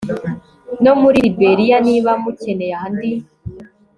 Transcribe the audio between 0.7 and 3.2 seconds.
no muri liberiya. niba mukeneye andi